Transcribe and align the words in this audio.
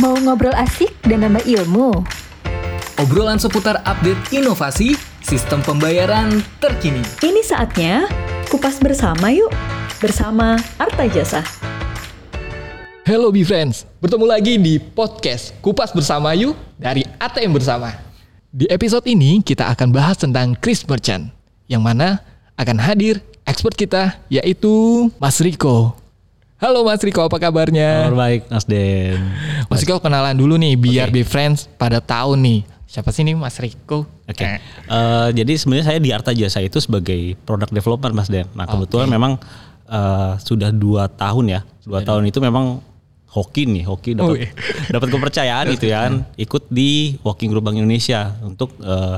Mau 0.00 0.16
ngobrol 0.16 0.56
asik 0.56 0.96
dan 1.04 1.20
nambah 1.20 1.44
ilmu? 1.44 1.92
Obrolan 2.96 3.36
seputar 3.36 3.84
update 3.84 4.32
inovasi, 4.32 4.96
sistem 5.20 5.60
pembayaran 5.60 6.40
terkini. 6.56 7.04
Ini 7.20 7.44
saatnya 7.44 8.08
kupas 8.48 8.80
bersama 8.80 9.28
yuk. 9.28 9.52
Bersama 10.00 10.56
Arta 10.80 11.04
Jasa. 11.04 11.44
Hello 13.04 13.28
be 13.28 13.44
friends, 13.44 13.84
bertemu 14.00 14.24
lagi 14.24 14.56
di 14.56 14.80
podcast 14.80 15.52
Kupas 15.60 15.92
Bersama 15.92 16.32
Yuk 16.32 16.56
dari 16.80 17.04
ATM 17.20 17.60
Bersama. 17.60 17.92
Di 18.48 18.64
episode 18.72 19.04
ini 19.04 19.44
kita 19.44 19.68
akan 19.68 19.92
bahas 19.92 20.16
tentang 20.16 20.56
Chris 20.56 20.80
Merchant, 20.88 21.28
yang 21.68 21.84
mana 21.84 22.24
akan 22.56 22.80
hadir 22.80 23.20
expert 23.44 23.76
kita 23.76 24.16
yaitu 24.32 25.12
Mas 25.20 25.44
Riko. 25.44 25.99
Halo 26.60 26.84
Mas 26.84 27.00
Riko, 27.00 27.24
apa 27.24 27.40
kabarnya? 27.40 28.12
Kabar 28.12 28.16
baik, 28.28 28.40
Mas 28.52 28.68
Den. 28.68 29.16
Mas 29.72 29.80
Riko 29.80 29.96
kenalan 29.96 30.36
dulu 30.36 30.60
nih 30.60 30.76
biar 30.76 31.08
be 31.08 31.24
friends 31.24 31.64
pada 31.80 32.04
tahu 32.04 32.36
nih 32.36 32.68
siapa 32.84 33.08
sih 33.16 33.24
nih 33.24 33.32
Mas 33.32 33.56
Riko? 33.56 34.04
Oke. 34.28 34.44
Eh, 34.44 35.28
jadi 35.32 35.52
sebenarnya 35.56 35.86
saya 35.88 35.98
di 36.04 36.12
Arta 36.12 36.36
Jasa 36.36 36.60
itu 36.60 36.76
sebagai 36.76 37.32
product 37.48 37.72
developer, 37.72 38.12
Mas 38.12 38.28
Den. 38.28 38.44
Nah 38.52 38.68
kebetulan 38.68 39.08
memang 39.08 39.40
eh, 39.88 40.32
sudah 40.36 40.68
dua 40.68 41.08
tahun 41.08 41.48
ya. 41.48 41.60
Dua 41.80 42.04
tahun 42.04 42.28
itu 42.28 42.44
memang 42.44 42.84
hoki 43.32 43.64
nih, 43.64 43.88
hoki 43.88 44.12
Oh, 44.20 44.36
dapat 44.36 44.36
iya. 44.44 44.48
dapat 45.00 45.08
kepercayaan 45.08 45.64
gitu 45.80 45.86
ya. 45.88 46.12
kan. 46.12 46.28
Ikut 46.36 46.68
di 46.68 47.16
Working 47.24 47.48
Group 47.48 47.72
Bank 47.72 47.80
Indonesia 47.80 48.36
untuk 48.44 48.76
eh, 48.84 49.16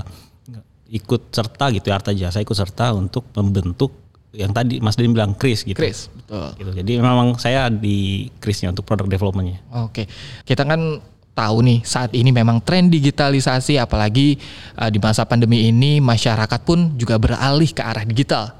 ikut 0.94 1.34
serta 1.34 1.74
gitu 1.74 1.90
ya 1.90 1.98
Arta 1.98 2.14
Jasa 2.14 2.38
ikut 2.38 2.54
serta 2.54 2.94
untuk 2.94 3.26
membentuk 3.34 3.98
yang 4.32 4.50
tadi 4.50 4.80
Mas 4.80 4.96
Den 4.96 5.12
bilang 5.12 5.36
Chris 5.36 5.60
gitu. 5.60 5.76
Chris, 5.76 6.08
betul. 6.08 6.48
Gitu. 6.56 6.70
Jadi 6.80 6.92
memang 6.98 7.36
saya 7.36 7.68
di 7.68 8.28
Chrisnya 8.40 8.72
untuk 8.72 8.88
product 8.88 9.12
developmentnya. 9.12 9.60
Oke, 9.84 10.08
kita 10.48 10.64
kan 10.64 11.04
tahu 11.32 11.64
nih 11.64 11.78
saat 11.84 12.12
ini 12.16 12.32
memang 12.32 12.60
tren 12.64 12.88
digitalisasi, 12.88 13.76
apalagi 13.76 14.40
uh, 14.76 14.88
di 14.88 14.96
masa 15.00 15.28
pandemi 15.28 15.68
ini 15.68 16.00
masyarakat 16.00 16.60
pun 16.64 16.96
juga 16.96 17.20
beralih 17.20 17.68
ke 17.72 17.84
arah 17.84 18.04
digital, 18.08 18.56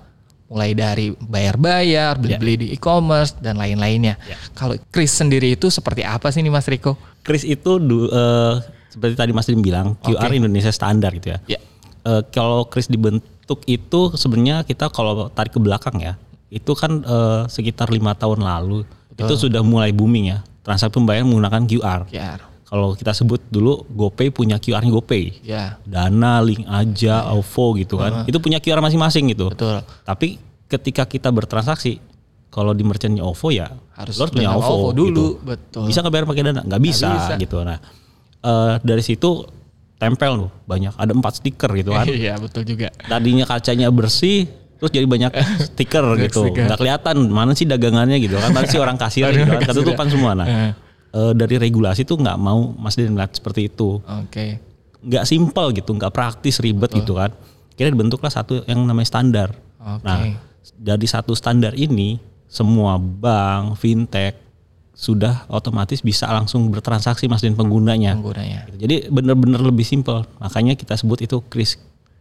mulai 0.53 0.77
dari 0.77 1.17
bayar-bayar, 1.17 2.21
beli-beli 2.21 2.55
di 2.61 2.67
e-commerce 2.77 3.37
dan 3.41 3.57
lain-lainnya. 3.57 4.21
Ya. 4.29 4.37
Kalau 4.53 4.77
Chris 4.93 5.13
sendiri 5.13 5.57
itu 5.57 5.73
seperti 5.73 6.05
apa 6.05 6.29
sih 6.29 6.45
nih 6.45 6.53
Mas 6.53 6.69
Riko? 6.69 7.01
Kris 7.25 7.49
itu 7.49 7.81
du- 7.81 8.13
eh, 8.13 8.55
seperti 8.93 9.17
tadi 9.17 9.33
Mas 9.33 9.49
Dim 9.49 9.65
bilang 9.65 9.97
QR 10.05 10.29
Oke. 10.29 10.37
Indonesia 10.37 10.69
standar 10.69 11.17
gitu 11.17 11.33
ya. 11.33 11.39
Ya. 11.49 11.61
Eh, 12.05 12.23
kalau 12.29 12.69
Kris 12.69 12.93
dibentuk 12.93 13.25
itu 13.67 14.01
sebenarnya 14.17 14.65
kita 14.65 14.89
kalau 14.91 15.29
tarik 15.31 15.53
ke 15.55 15.61
belakang 15.61 15.99
ya, 16.01 16.15
itu 16.49 16.73
kan 16.73 17.03
eh, 17.03 17.43
sekitar 17.49 17.91
lima 17.93 18.15
tahun 18.17 18.43
lalu 18.43 18.87
itu 19.13 19.35
sudah 19.37 19.61
mulai 19.61 19.93
booming 19.93 20.33
ya 20.33 20.39
transaksi 20.63 20.95
pembayaran 20.95 21.27
menggunakan 21.29 21.63
QR. 21.69 22.01
QR. 22.09 22.41
Kalau 22.73 22.97
kita 22.97 23.13
sebut 23.13 23.45
dulu 23.53 23.85
GoPay 23.93 24.33
punya 24.33 24.57
QR-nya 24.57 24.89
GoPay. 24.89 25.45
Ya, 25.45 25.77
Dana, 25.85 26.41
Link 26.41 26.65
aja, 26.65 27.29
OVO 27.37 27.77
gitu 27.77 28.01
kan. 28.01 28.25
Itu 28.25 28.41
punya 28.41 28.65
QR 28.65 28.81
masing-masing 28.81 29.29
gitu. 29.37 29.53
betul. 29.53 29.85
Tapi 30.09 30.41
ketika 30.73 31.05
kita 31.05 31.29
bertransaksi, 31.29 32.01
kalau 32.49 32.73
di 32.73 32.81
merchantnya 32.81 33.29
OVO 33.29 33.53
ya 33.53 33.69
Harus 33.93 34.17
harus 34.17 34.33
punya 34.33 34.57
OVO, 34.57 34.65
OVO 34.65 34.89
dulu, 34.97 35.27
gitu. 35.37 35.45
betul. 35.45 35.85
Bisa 35.85 36.01
nggak 36.01 36.13
bayar 36.17 36.27
pakai 36.29 36.43
dana? 36.49 36.61
Nggak 36.65 36.83
bisa, 36.85 37.09
bisa. 37.13 37.33
gitu. 37.37 37.57
Nah 37.61 37.79
eh, 38.41 38.75
dari 38.81 39.03
situ 39.05 39.31
tempel 40.03 40.33
tuh 40.47 40.51
banyak, 40.67 40.91
ada 40.99 41.13
empat 41.15 41.39
stiker 41.39 41.71
gitu 41.79 41.95
kan. 41.95 42.11
Iya, 42.23 42.35
betul 42.43 42.67
juga. 42.67 42.91
Tadinya 43.07 43.47
kacanya 43.47 43.87
bersih, 43.95 44.51
terus 44.83 44.91
jadi 44.91 45.07
banyak 45.07 45.31
stiker 45.71 46.19
gitu. 46.19 46.51
Nggak 46.51 46.79
kelihatan 46.83 47.17
mana 47.31 47.55
sih 47.55 47.63
dagangannya 47.71 48.19
gitu 48.19 48.35
kan. 48.43 48.51
Mana 48.51 48.67
sih 48.67 48.83
orang 48.83 48.99
kasir 48.99 49.31
gitu 49.31 49.47
kan. 49.47 49.63
Ketutupan 49.63 50.11
semua. 50.11 50.35
Nah 50.35 50.75
eh, 51.13 51.33
dari 51.39 51.57
regulasi 51.61 52.03
tuh 52.03 52.19
nggak 52.19 52.39
mau 52.41 52.75
Mas 52.75 52.99
Den 52.99 53.15
ngeliat 53.15 53.37
seperti 53.37 53.69
itu 53.69 54.01
Oke. 54.03 54.59
nggak 55.05 55.25
simpel 55.29 55.71
gitu, 55.77 55.95
nggak 55.95 56.11
praktis, 56.11 56.59
ribet 56.59 56.91
gitu 56.91 57.15
kan. 57.15 57.31
Kira 57.79 57.89
dibentuklah 57.89 58.33
satu 58.33 58.67
yang 58.67 58.83
namanya 58.83 59.09
standar. 59.09 59.49
Oke. 59.79 60.03
Nah, 60.03 60.19
dari 60.79 61.07
satu 61.07 61.35
standar 61.35 61.75
ini 61.79 62.19
semua 62.51 62.99
bank, 62.99 63.79
fintech 63.81 64.42
sudah 65.03 65.51
otomatis 65.51 65.99
bisa 65.99 66.31
langsung 66.31 66.71
bertransaksi 66.71 67.27
mas 67.27 67.43
dan 67.43 67.59
penggunanya. 67.59 68.15
Penggunanya. 68.15 68.71
Gitu. 68.71 68.77
Jadi 68.87 68.95
benar-benar 69.11 69.59
lebih 69.59 69.83
simpel. 69.83 70.23
Makanya 70.39 70.79
kita 70.79 70.95
sebut 70.95 71.19
itu 71.27 71.43
KRIS 71.43 71.75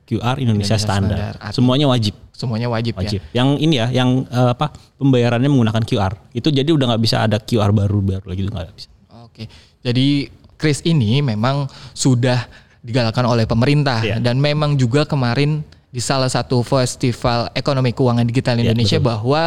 QR 0.10 0.42
Indonesia, 0.42 0.74
Indonesia 0.74 0.78
standar. 0.82 1.18
Standar. 1.38 1.54
Semuanya 1.54 1.86
wajib. 1.86 2.18
Semuanya 2.34 2.74
wajib, 2.74 2.98
Wajib. 2.98 3.22
ya. 3.22 3.46
Yang 3.46 3.50
ini 3.62 3.76
ya, 3.78 3.88
yang 3.94 4.26
eh, 4.26 4.50
apa 4.50 4.74
pembayarannya 4.98 5.46
menggunakan 5.46 5.84
QR. 5.86 6.14
Itu 6.34 6.50
jadi 6.50 6.74
udah 6.74 6.90
nggak 6.90 7.04
bisa 7.06 7.22
ada 7.22 7.38
QR 7.38 7.70
baru-baru 7.70 8.26
lagi 8.26 8.42
itu 8.42 8.50
nggak 8.50 8.74
bisa. 8.74 8.90
Oke, 9.22 9.46
jadi 9.86 10.26
Kris 10.58 10.82
ini 10.82 11.22
memang 11.22 11.70
sudah 11.94 12.50
digalakkan 12.82 13.30
oleh 13.30 13.46
pemerintah 13.46 14.02
Iya. 14.02 14.18
dan 14.18 14.42
memang 14.42 14.74
juga 14.74 15.06
kemarin 15.06 15.62
di 15.94 16.02
salah 16.02 16.34
satu 16.34 16.66
festival 16.66 17.54
ekonomi 17.54 17.94
keuangan 17.94 18.26
digital 18.26 18.58
Iya, 18.58 18.74
Indonesia 18.74 18.98
betul. 18.98 19.10
bahwa 19.14 19.44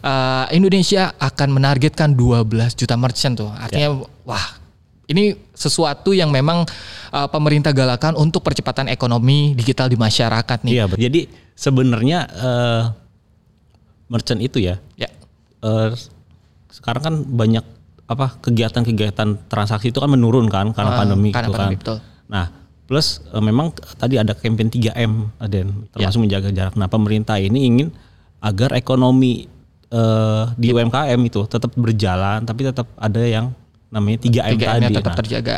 uh, 0.00 0.46
Indonesia 0.50 1.12
akan 1.14 1.48
menargetkan 1.52 2.12
12 2.12 2.44
juta 2.74 2.94
merchant 2.94 3.34
tuh. 3.36 3.50
Artinya 3.50 3.88
Iya. 3.92 4.06
wah, 4.22 4.46
ini 5.06 5.32
sesuatu 5.52 6.10
yang 6.10 6.28
memang 6.28 6.68
uh, 7.08 7.28
pemerintah 7.28 7.70
galakan 7.70 8.14
untuk 8.14 8.40
percepatan 8.40 8.86
ekonomi 8.86 9.52
digital 9.52 9.86
di 9.86 9.96
masyarakat 9.96 10.58
nih. 10.62 10.72
Iya, 10.74 10.84
jadi 10.90 11.20
sebenarnya 11.54 12.18
eh, 12.30 12.82
merchant 14.06 14.38
itu 14.38 14.58
ya 14.58 14.78
Ya. 14.94 15.10
eh, 15.60 15.90
sekarang 16.70 17.02
kan 17.02 17.14
banyak 17.24 17.64
apa 18.06 18.40
kegiatan-kegiatan 18.40 19.48
transaksi 19.48 19.90
itu 19.90 19.98
kan 19.98 20.08
menurun 20.08 20.46
kan 20.46 20.72
karena 20.72 20.92
Ah, 20.92 20.98
pandemi 20.98 21.28
karena 21.28 21.44
gitu 21.44 21.52
pandemi, 21.52 21.74
kan. 21.74 21.80
betul. 21.82 21.98
Nah, 22.26 22.46
plus 22.86 23.20
eh, 23.26 23.42
memang 23.42 23.68
tadi 23.96 24.16
ada 24.16 24.32
campaign 24.32 24.70
3M 24.70 25.12
dan 25.42 25.66
Ya. 25.68 25.88
termasuk 25.92 26.20
menjaga 26.22 26.48
jarak. 26.50 26.74
Nah, 26.74 26.86
pemerintah 26.86 27.36
ini 27.36 27.66
ingin 27.66 27.88
agar 28.38 28.72
ekonomi 28.72 29.50
eh, 29.90 30.44
di 30.54 30.68
UMKM 30.68 31.20
itu 31.20 31.44
tetap 31.44 31.72
berjalan 31.72 32.42
tapi 32.42 32.60
tetap 32.62 32.86
ada 32.94 33.20
yang 33.20 33.52
namanya 33.88 34.18
3M, 34.20 34.54
3M-nya 34.54 34.78
tadi. 34.84 34.96
tetap 34.96 35.12
Nah, 35.12 35.18
terjaga. 35.18 35.56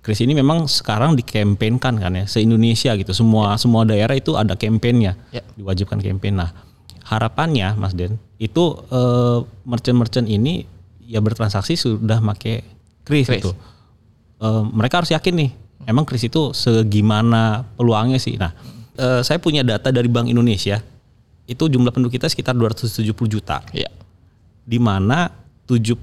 Kris 0.00 0.22
ini 0.22 0.32
memang 0.32 0.64
sekarang 0.64 1.12
dikampanyekan 1.12 1.98
kan 1.98 2.12
ya 2.12 2.24
se 2.24 2.38
Indonesia 2.38 2.94
gitu 2.94 3.10
semua 3.10 3.54
semua 3.56 3.82
daerah 3.82 4.14
itu 4.14 4.32
ada 4.32 4.54
kampanyenya 4.54 5.18
Ya. 5.28 5.42
diwajibkan 5.54 5.98
campaign 5.98 6.38
nah 6.38 6.54
harapannya 7.02 7.74
Mas 7.74 7.92
Den 7.92 8.14
itu 8.36 8.64
eh, 8.86 9.38
merchant-merchant 9.62 10.24
ini 10.24 10.62
ya 11.02 11.18
bertransaksi 11.18 11.74
sudah 11.74 12.18
make 12.18 12.62
Kris 13.02 13.26
Kris. 13.26 13.42
gitu 13.42 13.52
Eh, 14.36 14.62
mereka 14.68 15.00
harus 15.00 15.08
yakin 15.08 15.32
nih 15.34 15.50
emang 15.84 16.04
Kris 16.04 16.22
itu 16.22 16.52
segimana 16.52 17.64
peluangnya 17.72 18.16
sih 18.16 18.36
nah 18.36 18.52
eh, 18.94 19.20
saya 19.20 19.36
punya 19.36 19.60
data 19.60 19.88
dari 19.88 20.06
Bank 20.06 20.28
Indonesia 20.28 20.76
itu 21.46 21.64
jumlah 21.64 21.88
penduduk 21.88 22.14
kita 22.14 22.26
sekitar 22.26 22.52
270 22.52 23.02
juta 23.26 23.62
Ya. 23.70 23.86
di 24.62 24.76
mana 24.76 25.30
76 25.64 25.94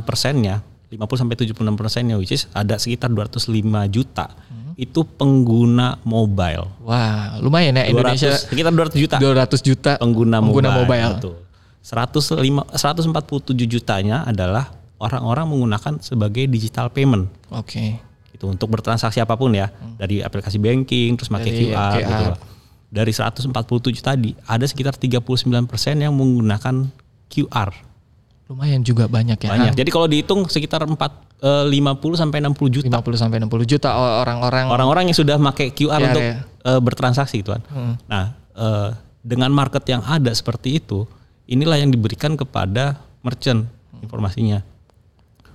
persennya 0.00 0.62
50 0.88 1.00
sampai 1.16 1.34
76 1.36 1.54
persennya 1.74 2.14
which 2.14 2.30
is 2.30 2.46
ada 2.50 2.74
sekitar 2.76 3.08
205 3.08 3.50
juta 3.88 4.30
Hmm. 4.30 4.74
itu 4.76 5.02
pengguna 5.04 5.98
mobile 6.02 6.70
Wah, 6.80 7.38
lumayan 7.38 7.74
ya 7.74 7.86
Indonesia 7.86 8.30
200, 8.30 8.46
sekitar 8.48 8.70
200 8.70 8.94
juta 8.96 9.16
200 9.18 9.60
juta 9.60 9.90
pengguna, 9.96 10.38
pengguna 10.38 10.68
mobile, 10.72 10.82
mobile. 10.82 11.12
Betul. 11.16 11.34
105 11.82 12.40
147 12.72 13.66
jutanya 13.68 14.24
adalah 14.24 14.72
orang-orang 14.96 15.44
menggunakan 15.46 16.00
sebagai 16.00 16.46
digital 16.46 16.88
payment 16.88 17.28
Oke. 17.50 17.98
itu 18.30 18.44
untuk 18.44 18.70
bertransaksi 18.70 19.18
apa 19.18 19.34
pun 19.34 19.52
ya 19.52 19.68
dari 19.94 20.18
aplikasi 20.18 20.56
banking 20.56 21.14
terus 21.14 21.28
pakai 21.28 21.50
Hmm. 21.50 21.58
QR, 21.60 21.92
gitu 21.94 22.08
QR. 22.08 22.22
loh. 22.30 22.38
Dari 22.94 23.10
147 23.10 23.50
tadi 23.98 24.30
ada 24.46 24.62
sekitar 24.62 24.94
39 24.94 25.26
persen 25.66 25.98
yang 25.98 26.14
menggunakan 26.14 26.86
QR 27.26 27.74
Lumayan 28.44 28.84
juga 28.86 29.10
banyak 29.10 29.40
ya. 29.40 29.50
banyak 29.50 29.72
jadi 29.74 29.90
kalau 29.90 30.06
dihitung 30.06 30.46
sekitar 30.46 30.86
4 30.86 30.94
eh, 31.42 31.64
50 31.74 32.22
sampai 32.22 32.38
60 32.38 32.70
juta 32.70 32.86
50 33.02 33.18
sampai 33.18 33.36
60 33.42 33.66
juta 33.66 33.90
orang-orang 34.22 34.70
orang-orang 34.70 35.10
yang 35.10 35.16
sudah 35.18 35.34
pakai 35.42 35.74
QR 35.74 35.98
QR 35.98 36.00
untuk 36.06 36.22
ya. 36.22 36.34
eh, 36.44 36.80
bertransaksi 36.80 37.34
gitu 37.42 37.50
kan. 37.54 37.62
Nah, 38.10 38.24
eh, 38.56 38.90
dengan 39.24 39.50
market 39.54 39.84
yang 39.88 40.04
ada 40.04 40.28
seperti 40.36 40.82
itu, 40.82 41.08
inilah 41.48 41.80
yang 41.80 41.88
diberikan 41.88 42.36
kepada 42.36 43.00
merchant 43.24 43.64
informasinya. 44.04 44.60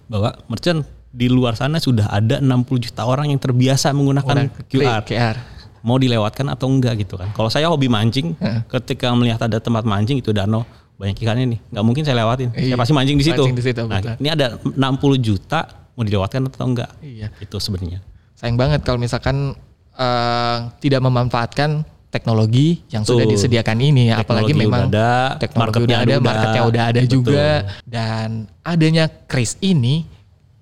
Bahwa 0.10 0.34
merchant 0.50 0.82
di 1.10 1.30
luar 1.30 1.54
sana 1.54 1.78
sudah 1.78 2.10
ada 2.10 2.42
60 2.42 2.86
juta 2.90 3.06
orang 3.06 3.30
yang 3.30 3.42
terbiasa 3.42 3.94
menggunakan 3.94 4.50
Orang 4.50 4.66
QR. 4.70 5.02
QR. 5.06 5.38
Mau 5.86 5.96
dilewatkan 5.96 6.48
atau 6.52 6.68
enggak 6.68 7.00
gitu 7.04 7.16
kan. 7.16 7.32
Kalau 7.32 7.48
saya 7.48 7.72
hobi 7.72 7.88
mancing, 7.88 8.36
ketika 8.68 9.12
melihat 9.16 9.46
ada 9.46 9.58
tempat 9.62 9.84
mancing 9.88 10.20
itu 10.20 10.32
danau 10.36 10.68
banyak 11.00 11.16
ikannya 11.16 11.56
nih, 11.56 11.60
nggak 11.72 11.86
mungkin 11.88 12.04
saya 12.04 12.20
lewatin. 12.20 12.52
Iya. 12.52 12.76
Saya 12.76 12.80
pasti 12.84 12.94
mancing 12.94 13.18
di 13.18 13.26
situ. 13.26 13.40
Mancing 13.40 13.56
di 13.56 13.64
situ, 13.64 13.82
nah, 13.88 14.04
betul. 14.04 14.14
ini 14.20 14.30
ada 14.36 14.46
60 14.60 14.76
juta 15.24 15.60
mau 15.96 16.04
dilewatkan 16.04 16.52
atau 16.52 16.68
enggak? 16.68 16.92
Iya. 17.00 17.32
Itu 17.40 17.56
sebenarnya. 17.56 18.04
Sayang 18.36 18.60
banget 18.60 18.84
kalau 18.84 19.00
misalkan 19.00 19.56
eh, 19.96 20.58
tidak 20.84 21.00
memanfaatkan 21.00 21.88
teknologi 22.10 22.82
yang 22.90 23.06
sudah 23.06 23.24
Betul. 23.26 23.38
disediakan 23.38 23.78
ini 23.80 24.10
ya. 24.12 24.22
apalagi 24.22 24.52
Teknologi 24.52 24.66
memang 24.66 24.82
udah 24.90 25.14
ada, 25.38 25.40
teknologi 25.40 25.62
marketnya 25.62 25.86
udah 25.86 26.00
ada, 26.02 26.14
udah. 26.14 26.26
marketnya 26.26 26.62
udah 26.66 26.84
ada 26.84 27.00
Betul. 27.00 27.14
juga 27.14 27.48
dan 27.86 28.28
adanya 28.66 29.06
Kris 29.30 29.56
ini 29.62 30.10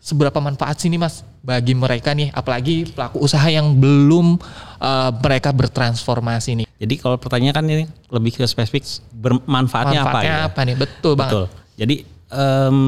seberapa 0.08 0.40
manfaat 0.40 0.80
sih 0.80 0.88
nih 0.88 1.04
Mas 1.04 1.28
bagi 1.44 1.76
mereka 1.76 2.16
nih 2.16 2.32
apalagi 2.32 2.88
pelaku 2.96 3.20
usaha 3.20 3.44
yang 3.52 3.76
belum 3.76 4.40
uh, 4.80 5.12
mereka 5.20 5.52
bertransformasi 5.52 6.64
nih. 6.64 6.68
Jadi 6.80 6.96
kalau 6.96 7.20
pertanyaan 7.20 7.60
kan 7.60 7.68
ini 7.68 7.84
lebih 8.08 8.40
ke 8.40 8.48
spesifik 8.48 8.88
bermanfaatnya 9.12 10.00
apa 10.00 10.08
Manfaatnya 10.08 10.38
ya? 10.40 10.48
apa 10.48 10.60
nih? 10.64 10.76
Betul 10.80 11.14
banget. 11.20 11.32
Betul. 11.36 11.46
Jadi 11.76 11.96
em 12.32 12.80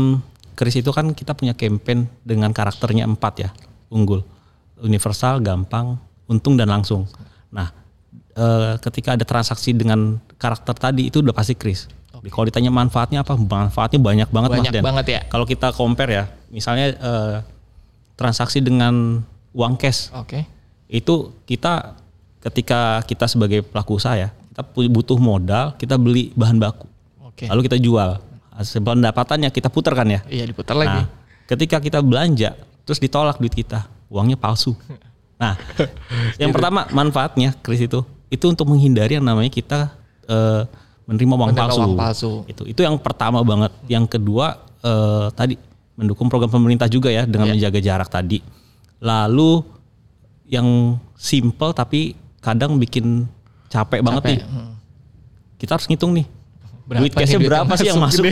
Kris 0.56 0.76
itu 0.76 0.92
kan 0.92 1.16
kita 1.16 1.32
punya 1.36 1.56
campaign 1.56 2.04
dengan 2.20 2.52
karakternya 2.52 3.08
empat 3.08 3.34
ya, 3.40 3.50
unggul, 3.88 4.20
universal, 4.84 5.40
gampang, 5.40 5.96
untung 6.28 6.60
dan 6.60 6.68
langsung. 6.68 7.08
Nah, 7.48 7.72
eh, 8.36 8.76
ketika 8.84 9.16
ada 9.16 9.24
transaksi 9.24 9.72
dengan 9.72 10.20
karakter 10.36 10.76
tadi 10.76 11.08
itu 11.08 11.24
udah 11.24 11.32
pasti 11.32 11.56
Kris. 11.56 11.88
Kalau 12.28 12.46
ditanya 12.52 12.68
manfaatnya 12.68 13.24
apa? 13.24 13.40
Manfaatnya 13.40 14.00
banyak 14.04 14.30
banget 14.30 14.50
Banyak 14.52 14.72
Mas 14.72 14.76
Den. 14.76 14.84
banget 14.84 15.06
ya. 15.08 15.22
Kalau 15.32 15.46
kita 15.48 15.72
compare 15.72 16.12
ya, 16.12 16.24
misalnya 16.52 16.92
eh, 16.92 17.36
transaksi 18.20 18.60
dengan 18.60 19.24
uang 19.56 19.80
cash 19.80 20.12
Oke. 20.12 20.44
itu 20.92 21.32
kita 21.48 21.96
ketika 22.44 23.00
kita 23.08 23.26
sebagai 23.32 23.64
pelaku 23.64 23.96
usaha 23.96 24.20
ya, 24.20 24.30
kita 24.52 24.62
butuh 24.92 25.16
modal, 25.16 25.76
kita 25.80 25.96
beli 25.96 26.36
bahan 26.36 26.60
baku. 26.60 26.88
Oke. 27.24 27.48
Lalu 27.48 27.72
kita 27.72 27.80
jual. 27.80 28.20
Hasil 28.52 28.84
pendapatannya 28.84 29.48
kita 29.56 29.72
putar 29.72 29.96
kan 29.96 30.08
ya. 30.12 30.20
Iya 30.28 30.44
diputar 30.44 30.76
lagi. 30.76 31.00
Nah, 31.00 31.08
ketika 31.48 31.80
kita 31.80 32.04
belanja 32.04 32.60
terus 32.84 33.00
ditolak 33.00 33.40
duit 33.40 33.56
kita, 33.56 33.88
uangnya 34.12 34.36
palsu. 34.36 34.76
Nah, 35.40 35.56
yang 36.36 36.52
pertama 36.52 36.84
manfaatnya 36.92 37.56
Kris 37.64 37.80
itu 37.80 38.04
itu 38.28 38.44
untuk 38.44 38.68
menghindari 38.68 39.16
yang 39.16 39.24
namanya 39.24 39.48
kita 39.48 39.96
eh, 40.28 40.68
menerima 41.10 41.34
uang 41.34 41.50
Menerima 41.50 41.66
palsu. 41.66 41.80
uang 41.80 41.94
palsu. 41.96 42.32
Itu 42.46 42.64
itu 42.64 42.80
yang 42.80 42.96
pertama 42.96 43.42
banget. 43.42 43.74
Yang 43.88 44.06
kedua 44.12 44.54
eh, 44.80 45.28
tadi 45.34 45.58
mendukung 45.94 46.30
program 46.30 46.48
pemerintah 46.48 46.86
juga 46.86 47.10
ya 47.10 47.26
dengan 47.26 47.50
Iya. 47.50 47.54
menjaga 47.58 47.80
jarak 47.82 48.08
tadi. 48.08 48.40
Lalu 49.00 49.66
yang 50.48 50.96
simple 51.14 51.74
tapi 51.74 52.14
kadang 52.40 52.76
bikin 52.76 53.28
capek, 53.68 54.00
banget 54.00 54.24
Capek. 54.24 54.32
nih. 54.32 54.40
Hmm. 54.46 54.72
Kita 55.58 55.76
harus 55.76 55.86
ngitung 55.86 56.14
nih. 56.14 56.26
Berapa 56.86 57.02
duit 57.02 57.14
cashnya 57.14 57.38
berapa 57.40 57.74
sih 57.76 57.86
yang 57.86 58.02
masuk 58.02 58.26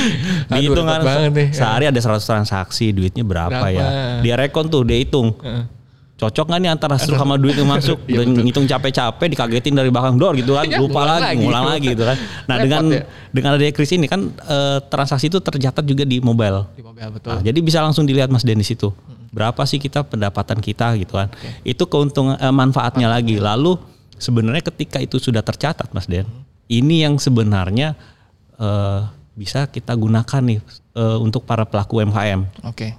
Dihitung 0.50 0.82
kan 0.82 0.98
banget 0.98 1.54
sehari 1.54 1.86
ada 1.86 1.94
100 1.94 2.18
transaksi, 2.20 2.90
duitnya 2.90 3.22
berapa, 3.22 3.54
Berapa? 3.54 3.70
ya? 3.70 3.86
Dia 4.18 4.34
rekon 4.34 4.66
tuh, 4.66 4.82
dia 4.82 4.98
hitung. 4.98 5.30
Cocok 6.20 6.52
nggak 6.52 6.60
nih 6.60 6.70
antara 6.76 7.00
hasil 7.00 7.16
sama 7.16 7.40
duit 7.40 7.56
yang 7.56 7.64
masuk? 7.80 7.96
Iya, 8.04 8.28
Udah 8.28 8.44
ngitung 8.44 8.68
capek-capek, 8.68 9.26
dikagetin 9.32 9.72
dari 9.72 9.88
belakang 9.88 10.20
door 10.20 10.36
gitu 10.36 10.52
kan, 10.52 10.68
Ya, 10.68 10.76
lupa 10.76 11.08
lagi, 11.08 11.40
ngulang 11.40 11.64
lagi 11.64 11.96
gitu 11.96 12.04
kan. 12.04 12.16
Nah 12.44 12.60
Repot 12.60 12.64
dengan 12.68 12.82
ya. 12.92 13.02
dengan 13.32 13.50
adanya 13.56 13.72
kris 13.72 13.90
ini 13.96 14.04
kan 14.04 14.28
eh, 14.28 14.78
transaksi 14.92 15.32
itu 15.32 15.40
tercatat 15.40 15.80
juga 15.88 16.04
di 16.04 16.20
mobile. 16.20 16.68
Di 16.76 16.84
mobil 16.84 17.08
betul. 17.08 17.32
Nah, 17.32 17.40
jadi 17.40 17.58
bisa 17.64 17.80
langsung 17.80 18.04
dilihat 18.04 18.28
Mas 18.28 18.44
Denis 18.44 18.68
itu. 18.68 18.92
Berapa 19.32 19.64
sih 19.64 19.80
kita 19.80 20.04
pendapatan 20.04 20.60
kita 20.60 20.92
gitu 21.00 21.16
kan. 21.16 21.32
Itu 21.64 21.88
keuntungan 21.88 22.36
eh, 22.36 22.52
manfaatnya 22.52 23.08
lagi. 23.08 23.40
Lalu 23.40 23.80
sebenarnya 24.20 24.60
ketika 24.68 25.00
itu 25.00 25.16
sudah 25.16 25.40
tercatat 25.40 25.88
Mas 25.96 26.04
Den, 26.04 26.28
ini 26.68 27.00
yang 27.00 27.16
sebenarnya 27.16 27.96
eh, 28.60 29.00
bisa 29.32 29.64
kita 29.64 29.96
gunakan 29.96 30.42
nih 30.44 30.60
eh, 31.00 31.16
untuk 31.16 31.48
para 31.48 31.64
pelaku 31.64 32.04
UMKM. 32.04 32.68
Oke. 32.68 32.92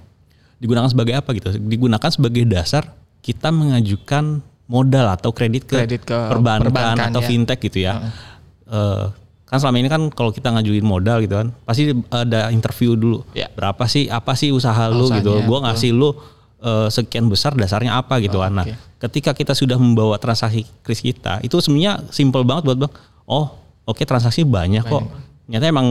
Digunakan 0.58 0.90
sebagai 0.90 1.14
apa 1.14 1.30
gitu? 1.38 1.54
Digunakan 1.54 2.10
sebagai 2.10 2.42
dasar 2.50 2.90
kita 3.22 3.48
mengajukan 3.48 4.42
modal 4.66 5.06
atau 5.08 5.30
kredit 5.30 5.64
ke, 5.64 5.78
Kredit 5.78 6.02
ke 6.02 6.16
perbankan, 6.28 6.68
perbankan, 6.68 7.08
atau 7.14 7.22
ya. 7.22 7.28
fintech 7.28 7.58
gitu 7.62 7.78
ya. 7.82 8.10
Eh, 8.66 9.04
kan 9.46 9.60
selama 9.60 9.76
ini 9.78 9.88
kan 9.88 10.08
kalau 10.10 10.32
kita 10.32 10.48
ngajuin 10.48 10.80
modal 10.80 11.20
gitu 11.20 11.36
kan, 11.38 11.52
pasti 11.62 11.92
ada 12.08 12.48
interview 12.50 12.96
dulu. 12.96 13.22
Ya. 13.32 13.52
Berapa 13.52 13.84
sih 13.86 14.08
apa 14.08 14.32
sih 14.32 14.48
usaha 14.50 14.88
lu 14.88 15.12
gitu. 15.12 15.44
Gua 15.44 15.62
ngasih 15.68 15.92
lu 15.92 16.16
eh, 16.62 16.88
sekian 16.88 17.28
besar 17.28 17.52
dasarnya 17.54 17.94
apa 17.94 18.16
gitu 18.18 18.40
Oh, 18.40 18.42
kan. 18.42 18.52
Nah, 18.58 18.66
oke. 18.66 18.74
ketika 19.08 19.34
kita 19.34 19.52
sudah 19.52 19.76
membawa 19.76 20.16
transaksi 20.16 20.64
kris 20.80 20.98
kita, 20.98 21.42
itu 21.44 21.58
sebenarnya 21.58 22.06
simple 22.08 22.42
banget 22.42 22.70
buat 22.70 22.78
Bang. 22.86 22.92
Oh, 23.28 23.54
oke 23.84 24.02
transaksi 24.02 24.42
banyak 24.42 24.82
kok. 24.82 25.04
Ternyata 25.42 25.66
emang 25.68 25.86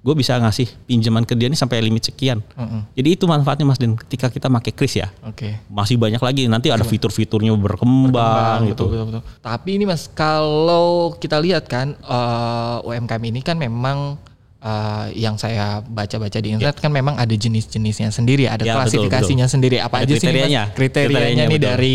gue 0.00 0.14
bisa 0.14 0.36
ngasih 0.36 0.68
pinjaman 0.84 1.24
ke 1.24 1.32
dia 1.32 1.48
nih 1.48 1.56
sampai 1.56 1.80
limit 1.80 2.04
sekian. 2.04 2.44
Mm-mm. 2.52 2.84
Jadi 2.92 3.08
itu 3.12 3.24
manfaatnya 3.24 3.64
Mas 3.64 3.76
Den 3.76 3.96
ketika 3.96 4.28
kita 4.28 4.48
pakai 4.48 4.72
kris 4.72 4.96
ya 4.96 5.08
Oke. 5.22 5.56
masih 5.66 5.96
banyak 5.96 6.18
lagi 6.18 6.44
nanti 6.44 6.68
ada 6.68 6.82
fitur-fiturnya 6.82 7.52
berkembang, 7.54 8.12
Berkembang, 8.12 8.60
gitu. 8.68 8.84
betul, 8.84 8.88
betul, 8.90 9.04
betul. 9.20 9.22
Tapi 9.40 9.70
ini 9.74 9.84
mas, 9.84 10.08
kalau 10.08 11.12
kita 11.14 11.38
lihat 11.38 11.64
kan 11.64 11.96
eh, 11.96 12.76
UMKM 12.84 13.22
ini 13.22 13.40
kan 13.40 13.56
memang 13.56 14.20
eh, 14.60 15.06
yang 15.14 15.36
saya 15.36 15.80
baca-baca 15.80 16.36
di 16.36 16.52
internet 16.52 16.76
kan 16.76 16.90
memang 16.90 17.16
ada 17.16 17.32
jenis-jenisnya 17.32 18.08
sendiri, 18.10 18.44
ada 18.44 18.60
Ya, 18.60 18.76
betul, 18.76 19.00
klasifikasinya 19.08 19.46
sendiri. 19.46 19.80
Apa 19.80 20.04
Ada 20.04 20.08
aja 20.08 20.14
sih 20.14 20.28
nih, 20.28 20.32
Mas? 20.32 20.32
kriterianya. 20.32 20.62
kriterianya, 20.72 21.20
Kriterianya, 21.30 21.44
nih 21.48 21.58
betul. 21.60 21.70
dari 21.70 21.94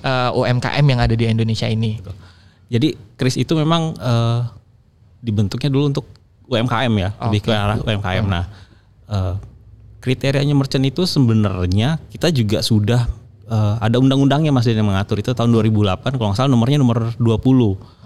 eh, 0.00 0.30
UMKM 0.32 0.84
yang 0.86 1.00
ada 1.00 1.12
di 1.12 1.24
Indonesia 1.26 1.66
ini? 1.66 2.00
Jadi 2.70 2.88
kris 3.16 3.36
itu 3.36 3.52
memang 3.52 3.92
eh, 3.96 4.40
dibentuknya 5.20 5.68
dulu 5.68 5.84
untuk 5.92 6.06
UMKM 6.50 6.92
ya, 6.98 7.10
lebih 7.28 7.40
ke 7.46 7.52
arah 7.54 7.78
UMKM. 7.78 8.24
Nah, 8.26 8.44
eh, 9.06 9.34
kriterianya 10.02 10.56
merchant 10.56 10.82
itu 10.82 11.06
sebenarnya 11.06 12.00
kita 12.10 12.32
juga 12.34 12.64
sudah 12.64 13.06
eh, 13.46 13.74
ada 13.78 14.00
undang-undangnya 14.02 14.50
Mas 14.50 14.66
Den 14.66 14.82
yang 14.82 14.90
mengatur 14.90 15.20
itu 15.22 15.30
tahun 15.30 15.52
2008 15.54 16.18
kalau 16.18 16.32
nggak 16.32 16.38
salah 16.40 16.50
nomornya 16.50 16.80
nomor 16.82 17.14
20 17.20 18.00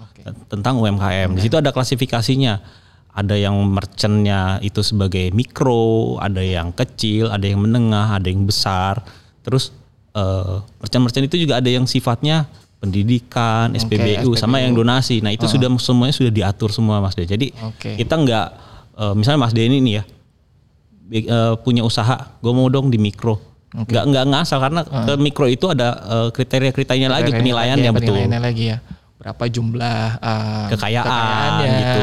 tentang 0.49 0.81
UMKM. 0.81 1.37
Di 1.37 1.41
situ 1.45 1.55
ada 1.57 1.69
klasifikasinya. 1.69 2.85
Ada 3.15 3.39
yang 3.39 3.55
merchantnya 3.71 4.59
itu 4.59 4.83
sebagai 4.83 5.31
mikro, 5.31 6.19
ada 6.19 6.43
yang 6.43 6.75
kecil, 6.75 7.31
ada 7.31 7.47
yang 7.47 7.63
menengah, 7.63 8.19
ada 8.19 8.27
yang 8.27 8.43
besar. 8.43 9.07
Terus 9.39 9.71
eh, 10.11 10.59
merchant-merchant 10.83 11.25
itu 11.31 11.47
juga 11.47 11.63
ada 11.63 11.69
yang 11.71 11.87
sifatnya 11.87 12.43
pendidikan, 12.85 13.73
SPBU, 13.73 14.37
sama 14.37 14.61
yang 14.61 14.77
donasi. 14.77 15.19
Nah 15.19 15.33
itu 15.33 15.49
sudah 15.49 15.67
semuanya 15.81 16.13
sudah 16.13 16.31
diatur 16.31 16.69
semua 16.69 17.01
Mas 17.01 17.17
Den. 17.17 17.25
Jadi 17.25 17.49
Oke. 17.65 17.97
kita 17.97 18.13
nggak 18.15 18.47
eh, 18.95 19.13
misalnya 19.17 19.39
Mas 19.41 19.53
Denny 19.57 19.81
nih 19.81 19.93
ya 19.99 20.03
eh, 21.25 21.53
punya 21.65 21.81
usaha, 21.81 22.37
gue 22.39 22.53
mau 22.53 22.69
dong 22.69 22.93
di 22.93 23.01
mikro. 23.01 23.41
Nggak 23.75 24.03
nggak 24.07 24.25
ngasal 24.31 24.59
karena 24.63 24.81
ke 24.87 25.13
mikro 25.19 25.45
itu 25.51 25.65
ada 25.67 25.89
eh, 25.99 26.27
kriteria-kriterianya 26.31 27.09
lagi 27.11 27.27
Kriterianya 27.27 27.41
penilaiannya 27.43 27.89
lagi, 27.91 27.97
betul. 27.99 28.15
penilaiannya 28.15 28.39
lagi 28.39 28.63
ya. 28.71 28.77
Berapa 29.19 29.43
jumlah 29.49 29.99
eh, 30.21 30.65
Kekayaan, 30.71 31.03
kekayaannya, 31.03 31.73
gitu. 31.75 32.01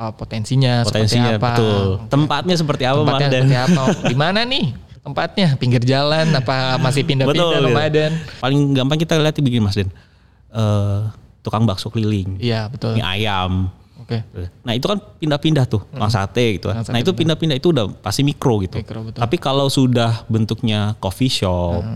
eh, 0.00 0.12
potensinya, 0.16 0.72
Potensinya 0.82 1.30
seperti 1.36 1.44
apa? 1.44 1.48
betul. 1.54 1.78
Tempatnya 2.08 2.54
seperti 2.58 2.84
apa 2.88 3.00
Mas 3.00 3.06
Tempatnya 3.06 3.28
seperti 3.30 3.56
apa? 3.60 3.82
Di 4.08 4.16
mana 4.16 4.40
nih 4.48 4.89
tempatnya? 5.00 5.56
Pinggir 5.56 5.82
jalan? 5.82 6.30
Apa 6.32 6.76
masih 6.76 7.02
pindah-pindah 7.02 7.60
nomaden? 7.60 8.12
Paling 8.38 8.60
gampang 8.72 8.96
kita 8.96 9.16
lihat 9.16 9.36
begini 9.36 9.60
Mas 9.60 9.74
Den. 9.74 9.88
Eh, 10.48 11.00
tukang 11.40 11.62
bakso 11.62 11.88
keliling, 11.88 12.36
Iya 12.36 12.66
betul. 12.66 12.92
mie 12.92 13.02
ayam. 13.02 13.70
Oke. 13.96 14.20
Nah 14.60 14.72
itu 14.72 14.84
kan 14.84 14.98
pindah-pindah 14.98 15.64
tuh, 15.64 15.86
tukang 15.86 16.10
sate 16.10 16.58
gitu. 16.58 16.68
kan. 16.68 16.82
Sate 16.82 16.90
Nah 16.90 16.98
itu 16.98 17.12
pindah-pindah 17.12 17.54
itu 17.54 17.70
udah 17.70 17.86
pasti 17.96 18.20
mikro 18.20 18.58
gitu. 18.60 18.76
Mikro, 18.76 19.04
betul. 19.04 19.20
Tapi 19.20 19.36
kalau 19.36 19.66
sudah 19.66 20.26
bentuknya 20.26 20.98
coffee 20.98 21.30
shop, 21.30 21.86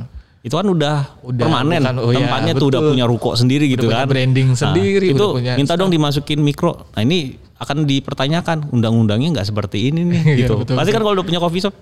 itu 0.40 0.52
kan 0.52 0.64
udah, 0.64 1.18
Udah, 1.20 1.42
permanen. 1.42 1.82
bukan- 1.82 1.98
oh 1.98 2.10
iya, 2.10 2.18
Tempatnya 2.22 2.52
tuh 2.54 2.68
udah 2.68 2.80
punya 2.84 3.04
ruko 3.04 3.34
sendiri 3.34 3.66
gitu 3.66 3.84
punya 3.84 4.04
kan. 4.04 4.08
branding 4.08 4.48
Nah, 4.48 4.58
sendiri, 4.62 5.06
itu 5.10 5.26
punya 5.34 5.52
minta 5.56 5.74
dong 5.74 5.90
dimasukin 5.90 6.38
mikro. 6.38 6.86
Nah 6.90 7.02
ini 7.02 7.18
akan 7.56 7.82
dipertanyakan 7.82 8.70
undang-undangnya 8.70 9.28
nggak 9.34 9.46
seperti 9.46 9.88
ini 9.88 10.04
nih 10.04 10.20
Iya, 10.30 10.36
gitu. 10.46 10.54
betul, 10.58 10.74
pasti 10.74 10.90
kan 10.90 11.00
kalau 11.00 11.14
udah 11.14 11.26
punya 11.26 11.38
coffee 11.38 11.60
shop 11.60 11.74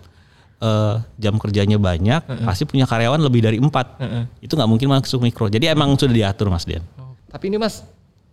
eh, 0.62 0.94
jam 1.18 1.34
kerjanya 1.42 1.76
banyak, 1.82 2.46
pasti 2.46 2.62
punya 2.62 2.86
karyawan 2.86 3.18
lebih 3.18 3.42
dari 3.42 3.58
empat. 3.58 3.98
Itu 4.38 4.54
nggak 4.54 4.70
mungkin 4.70 4.86
masuk 4.94 5.18
mikro. 5.18 5.50
Jadi 5.50 5.66
emang 5.66 5.98
sudah 5.98 6.14
diatur 6.14 6.46
Mas 6.46 6.62
Dian. 6.62 6.86
Tapi 7.32 7.48
ini 7.48 7.56
mas, 7.56 7.80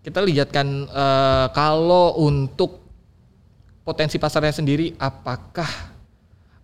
kita 0.03 0.19
lihat 0.21 0.51
kan 0.53 0.67
eh, 0.85 1.45
kalau 1.55 2.19
untuk 2.19 2.83
potensi 3.87 4.21
pasarnya 4.21 4.53
sendiri, 4.53 4.93
apakah 4.99 5.67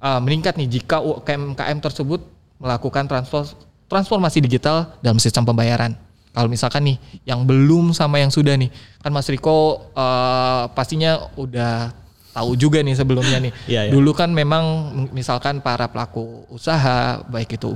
eh, 0.04 0.20
meningkat 0.22 0.60
nih 0.60 0.80
jika 0.80 1.02
UMKM 1.02 1.80
tersebut 1.82 2.22
melakukan 2.62 3.08
transfor- 3.08 3.56
transformasi 3.88 4.44
digital 4.44 4.94
dalam 5.02 5.18
sistem 5.18 5.48
pembayaran? 5.48 5.96
Kalau 6.36 6.52
misalkan 6.52 6.84
nih 6.84 6.98
yang 7.24 7.48
belum 7.48 7.96
sama 7.96 8.20
yang 8.20 8.28
sudah 8.28 8.60
nih, 8.60 8.68
kan 9.00 9.16
Mas 9.16 9.32
Riko 9.32 9.88
eh, 9.96 10.64
pastinya 10.76 11.32
udah 11.40 12.05
tahu 12.36 12.60
juga 12.60 12.84
nih 12.84 12.94
sebelumnya 12.94 13.40
nih. 13.40 13.52
Iya, 13.66 13.82
iya. 13.88 13.92
Dulu 13.96 14.12
kan 14.12 14.28
memang 14.30 14.92
misalkan 15.16 15.64
para 15.64 15.88
pelaku 15.88 16.44
usaha 16.52 17.24
baik 17.26 17.56
itu 17.56 17.72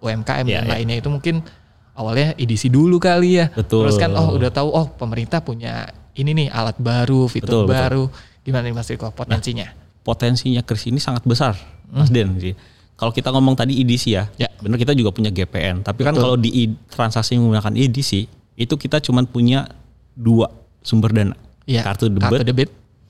UMKM 0.00 0.48
Iya, 0.48 0.56
dan 0.58 0.64
iya. 0.64 0.72
lainnya 0.72 0.96
itu 0.96 1.12
mungkin 1.12 1.44
awalnya 1.92 2.32
edisi 2.34 2.72
dulu 2.72 2.96
kali 2.96 3.36
ya. 3.36 3.52
Betul. 3.52 3.84
Terus 3.84 4.00
kan 4.00 4.16
oh 4.16 4.32
udah 4.32 4.48
tahu 4.48 4.72
oh 4.72 4.88
pemerintah 4.88 5.44
punya 5.44 5.92
ini 6.16 6.32
nih 6.32 6.48
alat 6.48 6.80
baru, 6.80 7.28
fitur 7.28 7.62
Betul, 7.62 7.62
betul. 7.68 7.76
baru. 7.76 8.04
Gimana 8.40 8.64
nih 8.64 8.74
Mas 8.74 8.88
Riko 8.88 9.12
potensinya? 9.12 9.68
potensinya 9.98 10.64
kris 10.64 10.88
ini 10.88 10.96
sangat 10.96 11.20
besar, 11.28 11.52
Mas 11.92 12.08
Den. 12.08 12.32
sih. 12.40 12.56
Kalau 12.96 13.12
kita 13.12 13.28
ngomong 13.28 13.52
tadi 13.52 13.76
EDC 13.76 14.04
ya, 14.08 14.24
Ya. 14.40 14.48
bener 14.56 14.80
kita 14.80 14.96
juga 14.96 15.12
punya 15.12 15.28
GPN. 15.28 15.84
Tapi 15.84 16.00
kan 16.00 16.16
kalau 16.16 16.32
di 16.34 16.48
transaksi 16.88 17.36
menggunakan 17.36 17.76
EDC, 17.76 18.24
itu 18.56 18.74
kita 18.74 19.04
cuma 19.04 19.20
punya 19.22 19.68
dua 20.16 20.48
sumber 20.80 21.12
dana, 21.12 21.36
Iya. 21.68 21.84
kartu 21.84 22.08
debit 22.08 22.24
Kartu 22.24 22.40
debit 22.42 22.68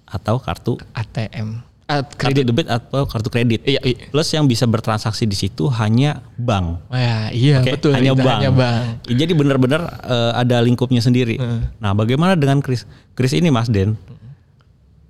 atau 0.08 0.40
kartu 0.40 0.80
ATM. 0.92 1.60
At 1.88 2.04
kartu 2.20 2.44
kredit. 2.44 2.44
debit 2.52 2.66
atau 2.68 3.08
kartu 3.08 3.28
kredit. 3.32 3.60
Iya, 3.64 3.80
iya. 3.80 4.12
Plus 4.12 4.28
yang 4.28 4.44
bisa 4.44 4.68
bertransaksi 4.68 5.24
di 5.24 5.32
situ 5.32 5.72
hanya 5.72 6.20
bank. 6.36 6.84
Wah, 6.92 7.32
iya 7.32 7.64
Oke, 7.64 7.80
betul. 7.80 7.96
hanya 7.96 8.12
bank. 8.12 8.44
Hanya 8.44 8.52
bank. 8.52 9.08
Jadi 9.08 9.32
benar-benar 9.32 9.82
eh, 10.04 10.32
ada 10.36 10.60
lingkupnya 10.60 11.00
sendiri. 11.00 11.40
Nah, 11.80 11.96
bagaimana 11.96 12.36
dengan 12.36 12.60
Kris? 12.60 12.84
Kris 13.16 13.32
ini 13.32 13.48
Mas 13.48 13.72
Den, 13.72 13.96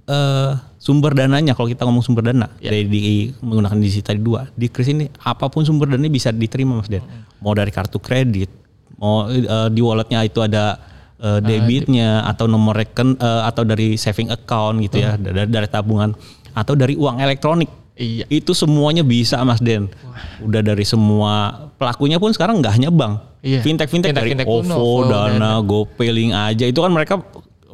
eh, 0.07 0.53
sumber 0.79 1.19
dananya 1.19 1.59
kalau 1.59 1.67
kita 1.67 1.83
ngomong 1.83 2.07
sumber 2.07 2.31
dana 2.31 2.47
Ya. 2.63 2.71
dari 2.71 2.87
di, 2.87 3.35
menggunakan 3.43 3.79
digital 3.83 4.17
dua 4.23 4.41
di 4.55 4.71
Kris 4.71 4.87
ini 4.87 5.11
apa 5.27 5.51
pun 5.51 5.67
sumber 5.67 5.91
dananya 5.91 6.15
bisa 6.15 6.31
diterima 6.31 6.79
Mas 6.79 6.87
Den. 6.87 7.03
Mau 7.43 7.59
dari 7.59 7.75
kartu 7.75 7.99
kredit, 7.99 8.55
mau 8.95 9.27
eh, 9.27 9.69
di 9.71 9.83
walletnya 9.83 10.23
itu 10.23 10.39
ada 10.39 10.79
Eh, 11.19 11.43
debitnya 11.43 12.23
atau 12.31 12.47
nomor 12.47 12.79
reken 12.79 13.19
eh, 13.19 13.43
atau 13.43 13.67
dari 13.67 13.99
saving 13.99 14.31
account 14.31 14.79
gitu 14.87 15.03
ya 15.03 15.19
dari, 15.19 15.51
dari 15.51 15.67
tabungan 15.67 16.15
atau 16.55 16.79
dari 16.79 16.95
uang 16.95 17.19
elektronik. 17.19 17.67
Iya. 17.99 18.23
Itu 18.31 18.55
semuanya 18.55 19.03
bisa 19.03 19.43
Mas 19.43 19.59
Den. 19.59 19.91
Udah 20.39 20.63
dari 20.63 20.87
semua 20.87 21.67
pelakunya 21.75 22.23
pun 22.23 22.31
sekarang 22.31 22.63
nggak 22.63 22.71
hanya 22.71 22.95
bank. 22.95 23.19
Iya. 23.43 23.67
Fintech-fintech 23.67 24.15
dari 24.15 24.31
Fintech-fintech 24.31 24.47
pun, 24.47 24.71
OVO, 24.71 25.11
Dana, 25.11 25.59
GoPay, 25.59 26.09
Link 26.15 26.33
aja 26.39 26.65
itu 26.71 26.79
kan 26.79 26.95
mereka 26.95 27.19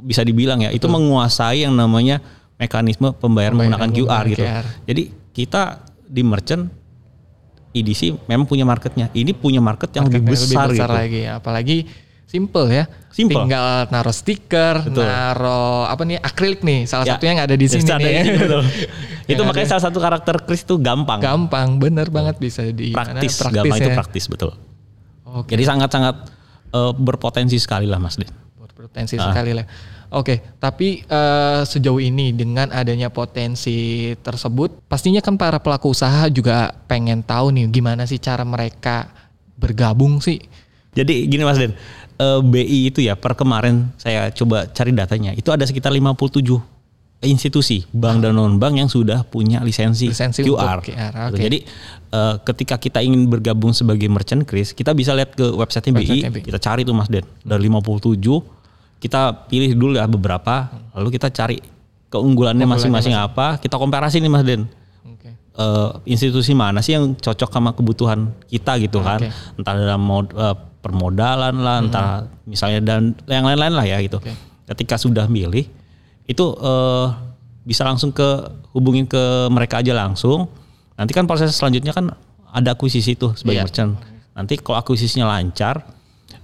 bisa 0.00 0.24
dibilang 0.24 0.64
ya 0.64 0.72
itu 0.72 0.88
menguasai 0.88 1.68
yang 1.68 1.76
namanya 1.76 2.24
mekanisme 2.56 3.12
pembayaran 3.12 3.60
menggunakan 3.60 3.90
QR 3.92 4.24
menggunakan 4.24 4.24
gitu. 4.32 4.40
QR. 4.40 4.64
Jadi 4.88 5.02
kita 5.36 5.62
di 6.08 6.22
merchant 6.24 6.72
EDC 7.76 8.24
memang 8.24 8.48
punya 8.48 8.64
marketnya. 8.64 9.12
Ini 9.12 9.36
punya 9.36 9.60
market 9.60 9.92
yang 9.92 10.08
lebih 10.08 10.32
Marketnya 10.32 10.48
besar, 10.48 10.64
lebih 10.64 10.80
besar 10.80 10.88
gitu. 10.88 10.96
lagi. 10.96 11.22
Apalagi 11.28 11.78
simple 12.26 12.66
ya. 12.69 12.85
Simple. 13.09 13.47
Tinggal 13.47 13.87
naruh 13.88 14.11
stiker, 14.11 14.83
Betul. 14.83 15.07
naruh 15.07 15.87
apa 15.87 16.02
nih 16.02 16.19
akrilik 16.19 16.61
nih. 16.61 16.83
Salah 16.85 17.07
Ya, 17.07 17.14
satunya 17.14 17.31
yang 17.33 17.43
ada 17.47 17.54
di 17.54 17.66
sini 17.66 17.87
nih. 17.87 18.23
betul. 18.37 18.62
itu 19.33 19.40
makanya 19.40 19.62
ada. 19.62 19.73
salah 19.73 19.85
satu 19.87 19.99
karakter 19.99 20.37
Chris 20.43 20.62
itu 20.62 20.75
gampang. 20.76 21.23
Gampang, 21.23 21.78
bener 21.78 22.11
banget 22.11 22.37
bisa 22.37 22.66
di 22.66 22.90
mana, 22.90 23.14
praktis, 23.14 23.38
gampang 23.40 23.78
itu 23.78 23.88
ya. 23.88 23.95
praktis 23.95 24.25
betul. 24.26 24.50
Oke. 25.25 25.54
Jadi 25.54 25.62
sangat-sangat 25.62 26.16
eh, 26.71 26.93
berpotensi 26.93 27.54
sekali 27.57 27.87
lah 27.87 27.97
Mas 27.97 28.19
Den. 28.19 28.26
Berpotensi 28.59 29.14
Ah. 29.14 29.31
sekali 29.31 29.54
lah. 29.54 29.66
Oke, 30.11 30.59
tapi 30.59 31.02
eh, 31.02 31.61
sejauh 31.64 31.99
ini 31.99 32.31
dengan 32.31 32.71
adanya 32.71 33.11
potensi 33.11 34.11
tersebut, 34.16 34.83
pastinya 34.87 35.19
kan 35.19 35.35
para 35.35 35.59
pelaku 35.59 35.90
usaha 35.90 36.26
juga 36.28 36.71
pengen 36.87 37.19
tahu 37.21 37.50
nih 37.50 37.66
gimana 37.69 38.04
sih 38.04 38.19
cara 38.19 38.43
mereka 38.43 39.11
bergabung 39.54 40.19
sih. 40.19 40.38
Jadi 40.95 41.26
gini 41.26 41.43
Mas 41.43 41.59
Den, 41.59 41.75
eh, 42.18 42.40
BI 42.40 42.94
itu 42.94 43.00
ya 43.02 43.14
per 43.18 43.35
kemarin 43.38 43.90
saya 43.99 44.30
coba 44.30 44.68
cari 44.71 44.90
datanya, 44.94 45.33
itu 45.35 45.49
ada 45.50 45.66
sekitar 45.66 45.90
57 45.90 46.75
institusi 47.25 47.88
bank 47.88 48.21
dan 48.21 48.37
non 48.37 48.61
bank 48.61 48.76
yang 48.76 48.90
sudah 48.92 49.25
punya 49.25 49.64
lisensi, 49.64 50.12
Lisensi 50.12 50.44
QR. 50.44 50.85
QR, 50.85 51.33
oke. 51.33 51.40
Jadi 51.40 51.59
eh, 52.12 52.35
ketika 52.44 52.76
kita 52.76 53.00
ingin 53.00 53.26
bergabung 53.26 53.73
sebagai 53.73 54.06
merchant 54.12 54.44
Kris, 54.44 54.76
kita 54.76 54.92
bisa 54.92 55.16
lihat 55.16 55.33
ke 55.35 55.47
website 55.56 55.88
BI, 55.90 56.04
Website-nya 56.04 56.30
BI. 56.30 56.44
kita 56.44 56.59
cari 56.61 56.85
tuh 56.85 56.94
Mas 56.94 57.09
Den, 57.09 57.25
dari 57.42 57.66
57 57.66 58.21
kita 59.00 59.49
pilih 59.52 59.76
dulu 59.76 59.92
ya 60.00 60.09
beberapa, 60.09 60.73
lalu 60.97 61.21
kita 61.21 61.28
cari 61.28 61.61
keunggulannya 62.09 62.64
masing-masing 62.64 63.12
apa, 63.12 63.61
kita 63.61 63.76
komparasi 63.76 64.23
nih 64.23 64.33
Mas 64.33 64.44
Den. 64.47 64.64
Oke. 65.04 65.28
eh, 65.35 65.90
institusi 66.09 66.52
mana 66.56 66.80
sih 66.80 66.97
yang 66.97 67.16
cocok 67.16 67.50
sama 67.50 67.73
kebutuhan 67.73 68.33
kita 68.49 68.80
gitu 68.80 69.00
kan 69.04 69.21
Oke. 69.21 69.61
entah 69.61 69.75
dalam 69.76 70.00
mod, 70.00 70.33
eh, 70.33 70.56
permodalan 70.84 71.56
lah 71.56 71.80
entah 71.80 72.08
misalnya 72.44 72.84
dan 72.84 73.00
yang 73.24 73.48
lain-lain 73.48 73.72
lah 73.72 73.86
ya 73.88 73.96
gitu. 74.04 74.20
Oke. 74.20 74.36
ketika 74.64 74.96
sudah 74.96 75.24
milih 75.24 75.64
itu 76.24 76.44
eh, 76.56 77.06
bisa 77.64 77.84
langsung 77.84 78.08
ke 78.08 78.24
hubungin 78.72 79.04
ke 79.04 79.20
mereka 79.48 79.80
aja 79.80 79.92
langsung. 79.92 80.48
Nanti 80.94 81.10
kan 81.10 81.24
proses 81.24 81.52
selanjutnya 81.52 81.90
kan 81.90 82.12
ada 82.48 82.72
akuisisi 82.72 83.12
tuh 83.12 83.32
sebagai 83.32 83.60
Iya. 83.60 83.66
merchant. 83.66 83.92
Nanti 84.32 84.56
kalau 84.56 84.76
akuisisinya 84.78 85.24
lancar 85.26 85.84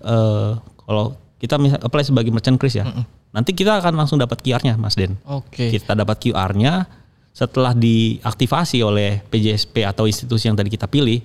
eh, 0.01 0.53
kalau 0.59 1.13
kita 1.37 1.57
misal 1.57 1.81
apply 1.81 2.03
sebagai 2.03 2.29
merchant 2.29 2.57
Chris 2.57 2.77
ya. 2.77 2.85
Nanti 3.31 3.53
kita 3.53 3.79
akan 3.79 3.95
langsung 3.95 4.19
dapat 4.19 4.41
QR-nya 4.41 4.77
Mas 4.77 4.97
Den. 4.97 5.17
Oke. 5.25 5.71
kita 5.71 5.93
dapat 5.95 6.19
QR-nya 6.19 6.85
setelah 7.31 7.73
diaktifasi 7.73 8.83
oleh 8.83 9.23
PJSP 9.25 9.87
atau 9.87 10.05
institusi 10.05 10.45
yang 10.45 10.59
tadi 10.59 10.69
kita 10.69 10.85
pilih 10.85 11.23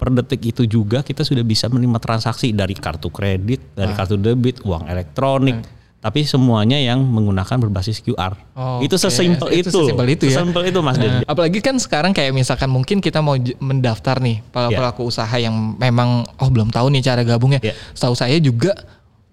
per 0.00 0.08
detik 0.16 0.40
itu 0.40 0.64
juga 0.64 1.04
kita 1.04 1.20
sudah 1.20 1.44
bisa 1.44 1.68
menerima 1.68 2.00
transaksi 2.00 2.56
dari 2.56 2.72
kartu 2.72 3.12
kredit, 3.12 3.76
dari 3.76 3.92
kartu 3.92 4.16
debit, 4.16 4.64
uang 4.64 4.88
elektronik, 4.88 5.60
tapi 6.00 6.24
semuanya 6.24 6.80
yang 6.80 7.04
menggunakan 7.04 7.60
berbasis 7.60 8.00
QR. 8.00 8.32
Oke. 8.56 8.88
Itu 8.88 8.96
sesimpel 8.96 9.52
itu. 9.52 9.68
Itu 9.68 9.84
sesimpel 9.84 10.06
itu 10.08 10.24
ya. 10.32 10.40
Sesimpel 10.40 10.72
itu 10.72 10.80
Mas. 10.80 10.96
Nah, 10.96 11.20
apalagi 11.28 11.60
kan 11.60 11.76
sekarang 11.76 12.16
kayak 12.16 12.32
misalkan 12.32 12.72
mungkin 12.72 13.04
kita 13.04 13.20
mau 13.20 13.36
mendaftar 13.60 14.16
nih 14.24 14.40
para 14.48 14.72
Ya. 14.72 14.80
pelaku 14.80 15.04
usaha 15.04 15.36
yang 15.36 15.76
memang 15.76 16.24
oh 16.40 16.48
belum 16.48 16.72
tahu 16.72 16.88
nih 16.96 17.04
cara 17.04 17.20
gabungnya. 17.20 17.60
Ya. 17.60 17.76
Setahu 17.92 18.16
saya 18.16 18.40
juga 18.40 18.72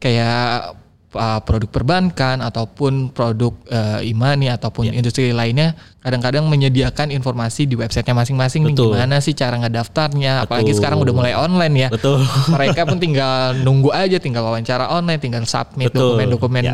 kayak 0.04 0.76
uh, 1.16 1.40
produk 1.44 1.70
perbankan 1.72 2.44
ataupun 2.44 3.14
produk 3.16 3.56
uh, 3.72 4.00
imani 4.04 4.52
ataupun 4.52 4.92
Ya. 4.92 4.94
industri 4.96 5.32
lainnya 5.32 5.76
kadang-kadang 6.04 6.48
menyediakan 6.48 7.12
informasi 7.12 7.68
di 7.68 7.76
websitenya 7.76 8.16
masing-masing 8.16 8.64
nih 8.64 8.76
gimana 8.76 9.20
sih 9.20 9.36
cara 9.36 9.60
ngedaftarnya. 9.60 10.48
Apalagi 10.48 10.72
Betul. 10.72 10.80
sekarang 10.80 10.98
udah 11.04 11.14
mulai 11.16 11.34
online 11.36 11.76
ya. 11.76 11.90
Betul. 11.92 12.24
Mereka 12.56 12.88
pun 12.88 12.98
tinggal 13.00 13.56
nunggu 13.60 13.92
aja, 13.92 14.16
tinggal 14.20 14.48
wawancara 14.48 14.88
online, 14.88 15.20
tinggal 15.20 15.44
submit 15.44 15.92
dokumen-dokumen 15.92 16.64
Ya. 16.64 16.74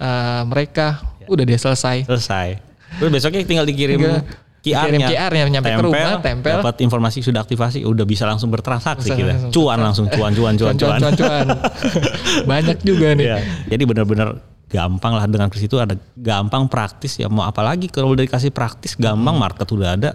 uh, 0.00 0.42
mereka. 0.44 1.00
Udah 1.28 1.44
deh 1.44 1.56
selesai. 1.56 2.08
Selesai. 2.08 2.60
Terus 3.00 3.10
besoknya 3.12 3.44
tinggal 3.44 3.68
dikirim 3.68 4.00
QR-nya. 4.58 4.82
kirim 4.84 5.00
QR-nya, 5.06 5.42
nyampe 5.48 5.70
ke 5.70 5.82
rumah, 5.82 6.18
tempel. 6.18 6.58
Dapat 6.60 6.76
informasi 6.82 7.18
sudah 7.22 7.40
aktivasi, 7.46 7.86
udah 7.86 8.04
bisa 8.04 8.26
langsung 8.26 8.50
bertransaksi 8.50 9.08
Bisa 9.10 9.16
kita. 9.16 9.32
langsung 9.38 9.50
Cuan 9.54 9.78
langsung, 9.78 10.06
cuan, 10.10 10.32
cuan, 10.34 10.54
cuan, 10.58 10.74
cuan. 10.74 10.98
cuan, 10.98 11.14
cuan. 11.14 11.46
Banyak 12.50 12.78
juga 12.82 13.14
nih. 13.14 13.26
Iya. 13.30 13.38
Jadi 13.70 13.82
benar-benar 13.86 14.28
gampang 14.68 15.16
lah 15.16 15.24
dengan 15.24 15.48
Kris 15.48 15.64
itu 15.64 15.80
ada 15.80 15.96
gampang 16.12 16.68
praktis 16.68 17.16
ya 17.16 17.24
mau 17.32 17.48
apalagi 17.48 17.88
kalau 17.88 18.12
udah 18.12 18.28
dikasih 18.28 18.52
praktis 18.52 19.00
gampang 19.00 19.32
market 19.40 19.64
udah 19.64 19.96
ada 19.96 20.10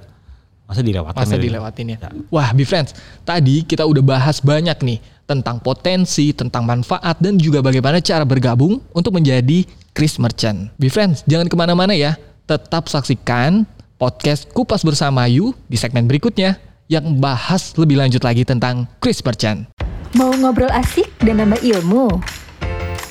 masa 0.69 0.85
dilewatkan 0.85 1.25
Masa 1.25 1.35
gitu. 1.35 1.45
dilewatin 1.51 1.85
ya. 1.91 1.97
Wah, 2.31 2.49
Be 2.55 2.63
Friends, 2.63 2.95
tadi 3.27 3.67
kita 3.67 3.83
udah 3.83 3.99
bahas 3.99 4.39
banyak 4.39 4.77
nih 4.79 4.97
tentang 5.27 5.59
potensi, 5.59 6.31
tentang 6.31 6.63
manfaat, 6.63 7.19
dan 7.19 7.35
juga 7.35 7.59
bagaimana 7.59 7.99
cara 7.99 8.23
bergabung 8.23 8.79
untuk 8.95 9.11
menjadi 9.15 9.67
Chris 9.91 10.15
Merchant. 10.17 10.71
Be 10.79 10.87
Friends, 10.87 11.21
jangan 11.27 11.51
ke 11.51 11.55
mana-mana 11.59 11.91
ya. 11.93 12.15
Tetap 12.47 12.87
saksikan 12.87 13.67
podcast 13.97 14.49
Kupas 14.51 14.81
Bersama 14.81 15.25
You 15.29 15.53
di 15.69 15.77
segmen 15.77 16.09
berikutnya 16.09 16.57
yang 16.91 17.17
bahas 17.17 17.73
lebih 17.79 17.97
lanjut 17.97 18.21
lagi 18.21 18.43
tentang 18.43 18.85
Chris 18.99 19.23
Merchant. 19.23 19.69
Mau 20.13 20.29
ngobrol 20.33 20.69
asik 20.69 21.09
dan 21.25 21.41
nambah 21.41 21.61
ilmu? 21.61 22.21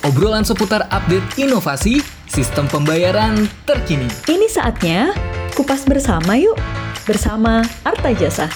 Obrolan 0.03 0.43
seputar 0.43 0.87
update 0.91 1.27
inovasi, 1.39 2.03
sistem 2.27 2.67
pembayaran 2.67 3.47
terkini. 3.67 4.11
Ini 4.27 4.47
saatnya 4.51 5.15
kupas 5.55 5.87
bersama 5.87 6.35
yuk. 6.35 6.59
Bersama 7.07 7.63
Arta 7.83 8.11
Jasa. 8.15 8.51